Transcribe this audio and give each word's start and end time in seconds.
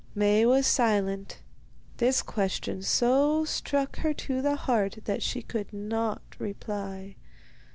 Maie 0.15 0.47
was 0.47 0.65
silent. 0.65 1.43
This 1.97 2.23
question 2.23 2.81
so 2.81 3.45
struck 3.45 3.97
her 3.97 4.15
to 4.15 4.41
the 4.41 4.55
heart 4.55 4.97
that 5.05 5.21
she 5.21 5.43
could 5.43 5.71
not 5.71 6.23
reply. 6.39 7.17